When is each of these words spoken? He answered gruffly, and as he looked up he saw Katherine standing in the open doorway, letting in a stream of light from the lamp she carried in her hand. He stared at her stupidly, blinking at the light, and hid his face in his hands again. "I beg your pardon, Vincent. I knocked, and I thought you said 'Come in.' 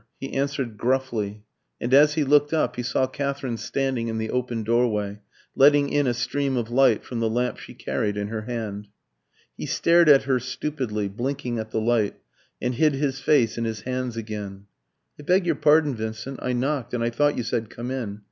He 0.19 0.33
answered 0.33 0.79
gruffly, 0.79 1.43
and 1.79 1.93
as 1.93 2.15
he 2.15 2.23
looked 2.23 2.53
up 2.53 2.75
he 2.75 2.81
saw 2.81 3.05
Katherine 3.05 3.57
standing 3.57 4.07
in 4.07 4.17
the 4.17 4.31
open 4.31 4.63
doorway, 4.63 5.19
letting 5.55 5.89
in 5.89 6.07
a 6.07 6.15
stream 6.15 6.57
of 6.57 6.71
light 6.71 7.03
from 7.03 7.19
the 7.19 7.29
lamp 7.29 7.59
she 7.59 7.75
carried 7.75 8.17
in 8.17 8.29
her 8.29 8.41
hand. 8.41 8.87
He 9.55 9.67
stared 9.67 10.09
at 10.09 10.23
her 10.23 10.39
stupidly, 10.39 11.07
blinking 11.07 11.59
at 11.59 11.69
the 11.69 11.79
light, 11.79 12.15
and 12.59 12.73
hid 12.73 12.93
his 12.95 13.19
face 13.19 13.59
in 13.59 13.65
his 13.65 13.81
hands 13.81 14.17
again. 14.17 14.65
"I 15.19 15.21
beg 15.23 15.45
your 15.45 15.53
pardon, 15.53 15.93
Vincent. 15.93 16.39
I 16.41 16.53
knocked, 16.53 16.95
and 16.95 17.03
I 17.03 17.11
thought 17.11 17.37
you 17.37 17.43
said 17.43 17.69
'Come 17.69 17.91
in.' 17.91 18.19